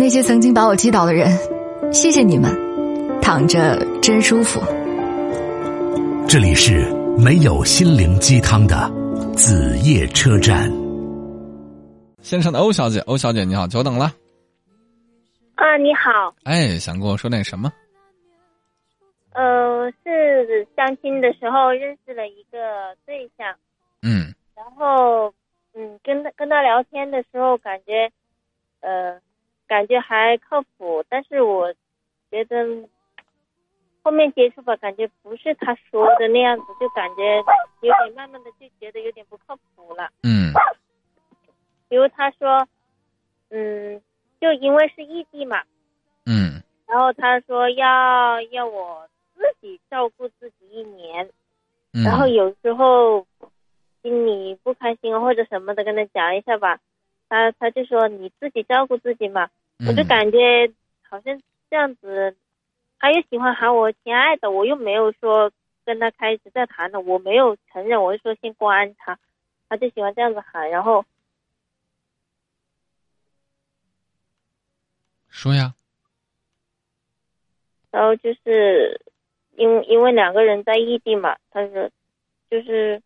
[0.00, 1.28] 那些曾经把我击倒的人，
[1.92, 2.52] 谢谢你们，
[3.20, 4.60] 躺着真舒服。
[6.28, 8.88] 这里是没有心灵鸡汤的
[9.34, 10.70] 子夜车站。
[12.22, 14.04] 先生的欧小姐，欧小姐你好，久等了。
[15.56, 16.32] 啊，你好。
[16.44, 17.68] 哎，想跟我说点什么？
[19.34, 23.52] 呃，是相亲的时候认识了一个对象，
[24.02, 25.34] 嗯然后
[25.74, 28.08] 嗯，跟他跟他聊天的时候，感觉
[28.80, 29.18] 呃，
[29.68, 31.72] 感觉还靠谱，但是我
[32.30, 32.88] 觉得
[34.02, 37.36] 后面接触吧，感觉不是他说的那样子，就感觉
[37.82, 40.10] 有点慢慢的就觉得有点不靠谱了。
[40.22, 40.52] 嗯。
[41.88, 42.66] 比如他说，
[43.50, 44.00] 嗯，
[44.40, 45.62] 就因为是异地嘛，
[46.26, 46.62] 嗯。
[46.86, 51.30] 然后他说要要我自己照顾自己一年，
[51.92, 53.26] 嗯，然后有时候
[54.02, 56.78] 心里不开心或者什么的，跟他讲一下吧，
[57.28, 59.50] 他他就说你自己照顾自己嘛，
[59.86, 60.72] 我就嗯感觉
[61.08, 62.36] 好像这样子，
[62.98, 65.52] 他又喜欢喊我亲爱的，我又没有说
[65.84, 69.18] 跟他开始在谈的，我没有承认，我就说先关他，
[69.68, 71.04] 他就喜欢这样子喊，然后
[75.28, 75.74] 说呀，
[77.92, 79.00] 然后就是
[79.56, 81.88] 因因为两个人在异地嘛，他说
[82.50, 83.00] 就是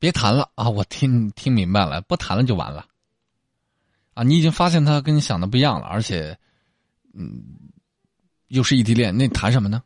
[0.00, 0.68] 别谈了啊！
[0.68, 2.86] 我听听明白了，不谈了就完了。
[4.20, 6.36] 啊，你已经发现他跟你想的不一样了，而且，
[7.14, 7.42] 嗯，
[8.48, 9.82] 又是异地恋，那谈什么呢？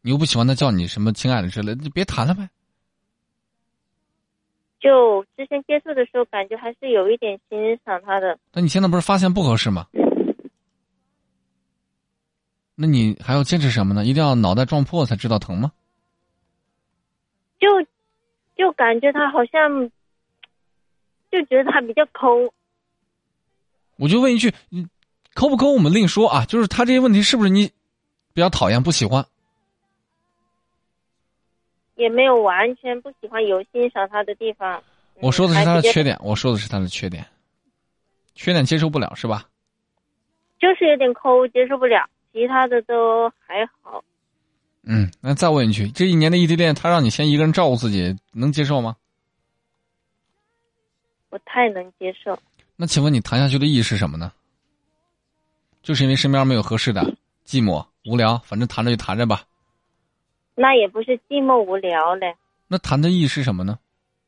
[0.00, 2.50] 你又不喜欢他叫你什么亲爱的之类的，就别谈了呗。
[4.80, 8.36] 就之前接触的时候，感觉还是有一点欣赏他的。
[8.52, 9.86] 那你现在不是发现不合适吗？
[12.74, 14.04] 那你还要坚持什么呢？
[14.04, 15.70] 一定要脑袋撞破才知道疼吗？
[17.60, 17.68] 就
[18.56, 19.88] 就感觉他好像，
[21.30, 22.52] 就觉得他比较抠，
[23.98, 24.86] 我就问一句，你
[25.34, 26.44] 抠不抠我们另说啊。
[26.46, 27.70] 就是他这些问题是不是你
[28.32, 29.26] 比较讨厌不喜欢？
[31.96, 34.78] 也没有完全不喜欢，有欣赏他的地方。
[34.78, 34.82] 嗯
[35.20, 37.26] 我说的是他的缺点，我说的是他的缺点，
[38.36, 39.48] 缺点接受不了是吧？
[40.60, 44.04] 就是有点抠，接受不了，其他的都还好。
[44.84, 48.94] 嗯，那再问一句，这一年的异地恋，他让你先一个人照顾自己，能接受吗？
[51.28, 52.38] 不太能接受。
[52.80, 54.30] 那请问你谈下去的意义是什么呢？
[55.82, 57.02] 就是因为身边没有合适的，
[57.44, 59.42] 寂寞无聊，反正谈着就谈着吧。
[60.54, 62.36] 那也不是寂寞无聊嘞，
[62.68, 63.80] 那谈的意义是什么呢？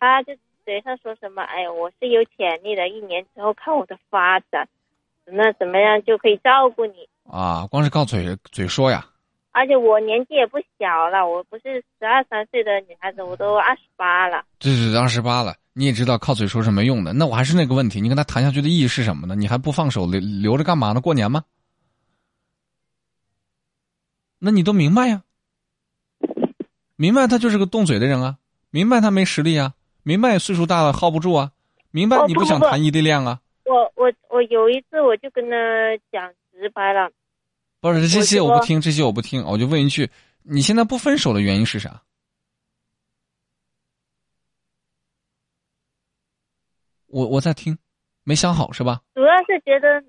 [0.00, 0.32] 他就
[0.64, 4.66] 嘴上说什么，哎呀，我是有潜力的，一年之后看我的发展，
[5.26, 7.06] 那怎么样就可以照顾你。
[7.30, 9.06] 啊，光是靠嘴嘴说呀，
[9.52, 14.42] 而且我年纪也不小了，我不是十二三岁的女孩子，我都二十八了。
[14.58, 17.12] 对对二十八了，你也知道靠嘴说是没用的。
[17.12, 19.36] 那我还是那个问题，你跟他谈下去的意义是什么呢？
[19.36, 21.00] 你还不放手留留着干嘛呢？
[21.00, 21.44] 过年吗？
[24.40, 25.22] 那你都明白呀，
[26.96, 28.38] 明白他就是个动嘴的人啊，
[28.70, 29.72] 明白他没实力啊，
[30.02, 31.52] 明白岁数大了 hold 不住啊，
[31.92, 33.40] 明白你不想谈异地恋啊。
[33.64, 35.56] 我我我有一次我就跟他
[36.10, 37.08] 讲直白了，
[37.80, 40.10] 不是这些我不听，这些我不听，我就问一句：
[40.42, 42.02] 你现在不分手的原因是啥？
[47.18, 47.76] 我我在听，
[48.22, 49.00] 没想好是吧？
[49.12, 50.00] 主要是觉得，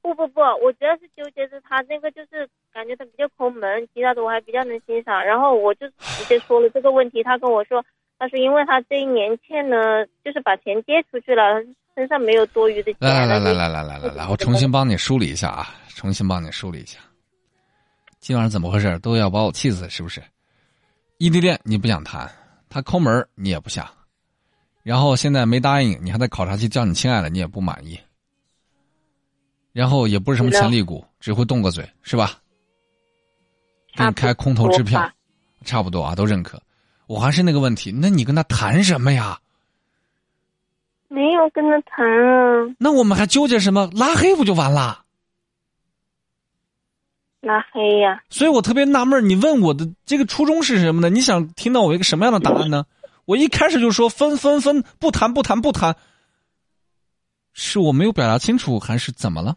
[0.00, 5.24] 不不不，我主要是纠结着他那个就是感觉他比较抠门，其他的我还比较能欣赏。
[5.24, 7.84] 然后我就直接说了这个问题，他跟我说，
[8.16, 11.42] 他说因为他这一年欠呢，就是把钱借出去了，
[11.96, 12.98] 身上没有多余的钱。
[13.00, 17.00] 来来来来来来来来来，我重新帮你梳理一下啊，重新帮你梳理一下。
[18.20, 18.96] 今晚上怎么回事？
[19.00, 20.22] 都要把我气死是不是？
[21.18, 22.30] 异地恋你不想谈，
[22.68, 23.84] 他抠门你也不想，
[24.82, 27.98] 然后现在没答应，你还在考察期叫你亲爱的，你也不满意，
[29.72, 32.38] 然后也不是什么潜力股，只会动个嘴是吧？
[33.94, 35.10] 给你开空头支票
[35.64, 36.62] 差不多啊，都认可。
[37.06, 39.38] 我还是那个问题，那你跟他谈什么呀？
[41.08, 43.90] 没有跟他谈啊，那我们还纠结什么？
[43.94, 45.04] 拉黑不就完了？
[47.40, 51.08] 拉黑呀、所以我特别纳闷，你问我的这个初衷是什么呢？
[51.08, 52.84] 你想听到我一个什么样的答案呢？
[53.28, 55.94] 我一开始就说分分分，不谈不谈不谈，
[57.52, 59.54] 是我没有表达清楚，还是怎么了？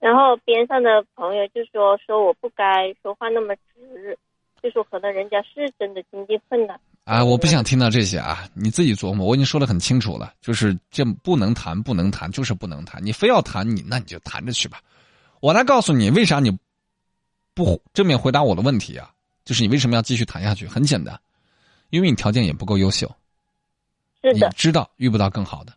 [0.00, 4.18] 然后边上的朋友就说说我不该说话那么直，
[4.60, 6.76] 就说可能人家是真的经济困难。
[7.04, 8.48] 啊，我不想听到这些啊！
[8.54, 13.00] 你自己琢磨，我已经说的很清楚了，就是这不能谈，不能谈，就是不能谈。
[13.04, 14.80] 你非要谈你，那你就谈着去吧。
[15.40, 16.50] 我来告诉你，为啥你
[17.54, 19.12] 不正面回答我的问题啊？
[19.44, 20.66] 就是你为什么要继续谈下去？
[20.66, 21.16] 很简单，
[21.90, 23.10] 因为你条件也不够优秀，
[24.22, 25.72] 是的，你知道遇不到更好的。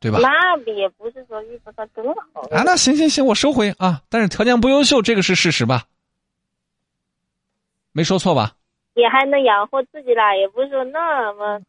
[0.00, 0.18] 对吧？
[0.20, 2.04] 那也不是说遇不到更
[2.34, 2.56] 好的。
[2.56, 4.02] 啊，那行行行，我收回啊。
[4.08, 5.84] 但是条件不优秀，这个是事实吧？
[7.92, 8.56] 没说错吧？
[8.94, 11.60] 也还能养活自己啦，也不是说那么。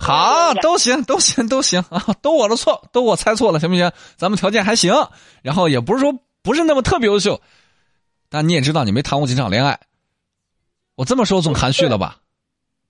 [0.00, 3.92] 好，都行，都行，都行啊，都我的错，都我猜错了，行不行？
[4.16, 4.92] 咱们条件还行，
[5.40, 6.12] 然后也不是说
[6.42, 7.40] 不是那么特别优秀，
[8.28, 9.78] 但你也知道，你没谈过几场恋爱。
[10.96, 12.18] 我这么说总含蓄了吧？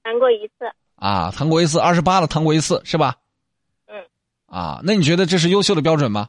[0.02, 0.64] 谈过一次。
[0.96, 3.16] 啊，谈过一次，二十八了，谈过一次，是吧？
[3.86, 3.96] 嗯。
[4.46, 6.28] 啊，那你觉得这是优秀的标准吗？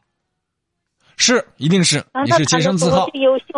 [1.18, 2.06] 是，一定是。
[2.26, 3.08] 你是洁身自好。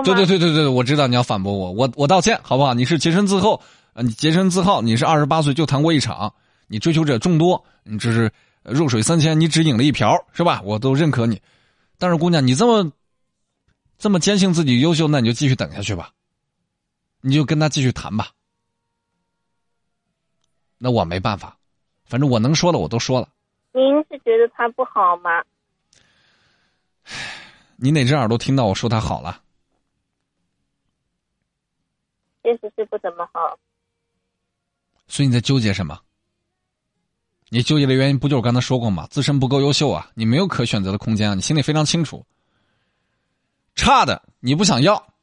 [0.04, 2.74] 对对对对对，我知道你要反驳我，我我道歉，好不好？
[2.74, 3.62] 你是洁身自好，
[3.96, 6.32] 你洁身自好，你是二十八岁就谈过一场。
[6.68, 8.32] 你追求者众多，你这是
[8.62, 10.62] 弱水三千，你只饮了一瓢，是吧？
[10.66, 11.42] 我都认可你。
[11.98, 12.92] 但是姑娘，你这么
[13.98, 16.12] 这么坚信自己优秀，那你就继续等下去吧，
[17.22, 18.32] 你就跟他继续谈吧。
[20.78, 21.58] 那我没办法，
[22.06, 23.30] 反正我能说的我都说了。
[23.74, 25.44] 您是觉得他不好吗？
[27.78, 29.42] 你哪只耳朵听到我说他好了？
[32.44, 33.60] 确实是不怎么好。
[35.08, 36.00] 所以你在纠结什么？
[37.50, 39.08] 你纠结的原因不就是刚才说过吗？
[39.10, 42.26] 自身不够优秀啊，你没有可选择的空间啊，你心里非常清楚。
[43.74, 45.14] 差的你不想要，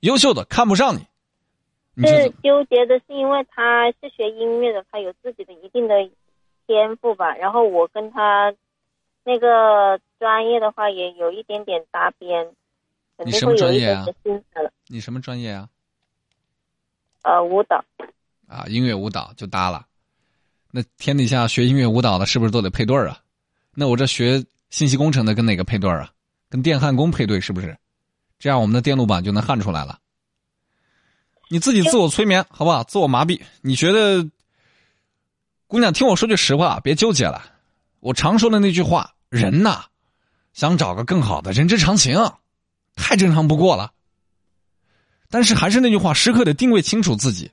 [0.00, 1.06] 优秀的看不上你。
[1.96, 5.94] 是纠结的是因为他是学音乐的，他有自己的一定的
[6.66, 7.34] 天赋吧。
[7.36, 8.52] 然后我跟他
[9.24, 12.46] 那个专业的话也有一点点搭边。
[13.24, 14.04] 你什么专业啊？
[14.88, 15.68] 你什么专业啊？
[17.22, 17.82] 呃，舞蹈。
[18.46, 19.86] 啊，音乐舞蹈就搭了。
[20.70, 23.18] 那天底下学音乐舞蹈的，是不是都得配对儿啊？
[23.74, 26.12] 那我这学信息工程的跟哪个配对儿啊？
[26.50, 27.76] 跟电焊工配对是不是？
[28.38, 29.98] 这样我们的电路板就能焊出来了。
[31.48, 32.82] 你自己自我催眠好不好？
[32.84, 33.40] 自我麻痹。
[33.60, 34.28] 你觉得，
[35.66, 37.42] 姑娘，听我说句实话，别纠结了。
[38.00, 39.84] 我常说的那句话，人呐，
[40.52, 42.18] 想找个更好的，人之常情，
[42.94, 43.92] 太正常不过了。
[45.28, 47.50] 但是还是那句话，时刻得定位清楚自己。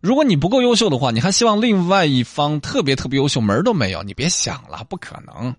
[0.00, 5.54] 如果你不够优秀的话，你还希望另外一方特别特别优秀，门都没有，你别想了，不可能。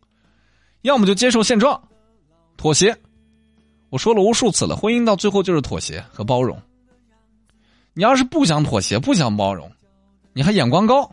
[0.81, 1.81] 要么就接受现状，
[2.57, 2.97] 妥协。
[3.89, 6.61] 我说了无数次了，婚姻到最后就是妥协和包容。
[7.94, 9.72] 你要是不想妥协，不想包容，
[10.34, 11.10] 你还眼光高，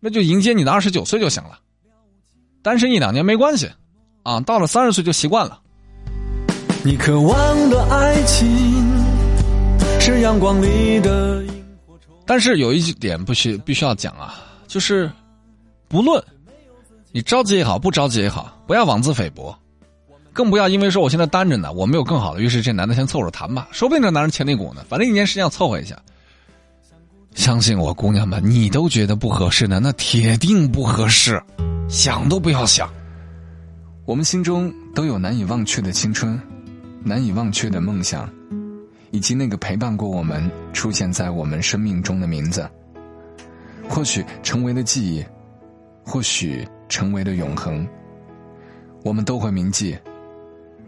[0.00, 1.58] 那就迎接你的二十九岁就行了。
[2.62, 3.70] 单身一两年没关系，
[4.22, 5.60] 啊，到了三十岁就习惯了。
[6.82, 8.46] 你渴望的爱情
[10.00, 11.44] 是阳光里的。
[12.26, 15.10] 但是有一点不需必须要讲啊，就是，
[15.88, 16.24] 不论
[17.12, 19.54] 你着急也好，不着急也好，不要妄自菲薄，
[20.34, 25.96] 更不要因为说我现在单着呢，我没有更好的，于是这男的先凑合谈吧，说不定这男人潜力股呢，反正一年时间要凑合一下。
[27.34, 31.42] 相信我，姑娘们，你都觉得不合适呢，那铁定不合适，
[31.88, 32.92] 想都不要想。
[34.04, 36.38] 我们心中都有难以忘却的青春，
[37.02, 38.28] 难以忘却的梦想。
[39.10, 42.68] 以及那个陪伴过我们、出现在我们生命中的名字，
[43.88, 45.24] 或许成为了记忆，
[46.04, 47.86] 或许成为了永恒，
[49.04, 49.96] 我们都会铭记，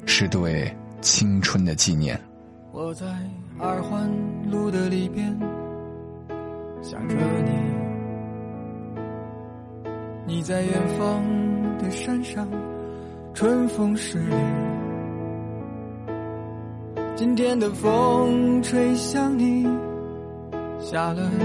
[0.07, 0.73] 是对
[1.03, 2.19] 青春的纪念。
[2.73, 3.05] 我在
[3.59, 4.11] 二环
[4.51, 5.37] 路的里边
[6.81, 7.51] 想着你，
[10.27, 11.23] 你在远方
[11.79, 12.49] 的山上，
[13.35, 14.35] 春风十里。
[17.15, 19.67] 今天的风吹向你，
[20.79, 21.41] 下了雨。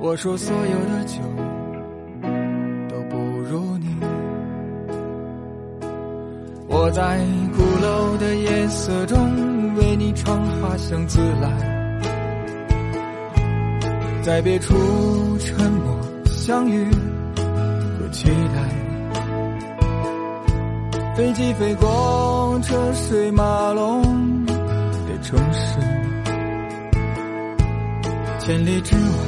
[0.00, 1.18] 我说所有的酒
[6.88, 7.20] 我在
[7.54, 11.50] 鼓楼的夜色中为你唱花香自来，
[14.22, 14.74] 在别处
[15.36, 18.64] 沉默相遇和期待。
[21.14, 25.78] 飞机飞过车水马龙的城市，
[28.38, 29.27] 千里之外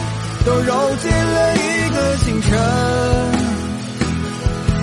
[0.45, 2.49] 都揉进了一个清晨，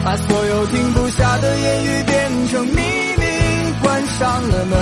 [0.05, 3.25] 把所有停不下的言语变成秘密，
[3.83, 4.79] 关上了门。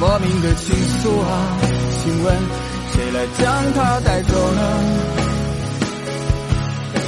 [0.00, 1.56] 莫名的情愫啊，
[2.02, 2.36] 请问
[2.92, 4.60] 谁来将它带走呢？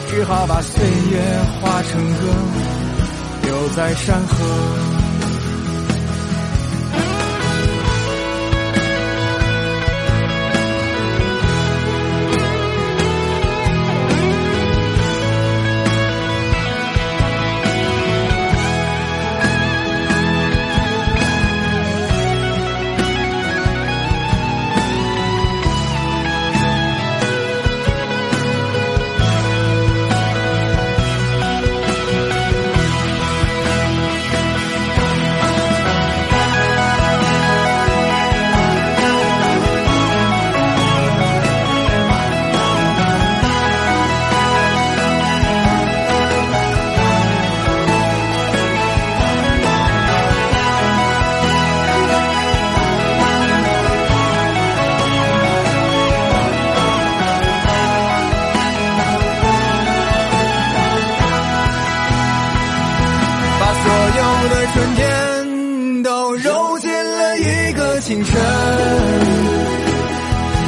[0.08, 1.18] 只好把岁月
[1.60, 2.20] 化成歌，
[3.42, 4.93] 留在山河。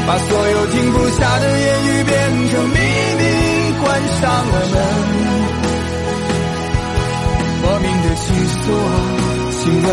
[0.06, 2.14] 把所有停不下的言语变
[2.48, 2.78] 成秘
[3.18, 3.22] 密，
[3.82, 3.84] 关
[4.20, 4.74] 上了门。
[7.62, 8.88] 莫名的情愫啊，
[9.50, 9.84] 请问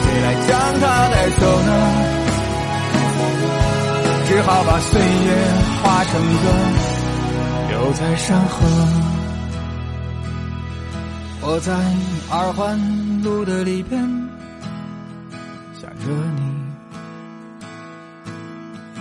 [0.00, 0.50] 谁来将
[0.80, 1.70] 它带走呢？
[4.26, 5.28] 只好把岁月
[5.82, 6.10] 化成
[6.42, 6.44] 歌，
[7.68, 8.56] 留在山河。
[11.42, 11.72] 我在
[12.30, 12.78] 二环
[13.22, 14.00] 路的里边
[15.78, 16.49] 想着你。